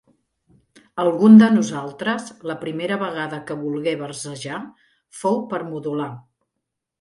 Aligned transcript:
Algun 1.01 1.35
de 1.41 1.49
nosaltres, 1.57 2.25
la 2.51 2.55
primera 2.63 2.97
vegada 3.03 3.39
que 3.51 3.59
volgué 3.61 3.93
versejar, 4.01 4.63
fou 5.21 5.39
per 5.53 5.63
modular. 5.69 6.11